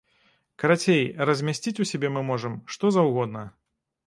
[0.61, 3.47] Карацей, размясціць у сябе мы можам, што заўгодна.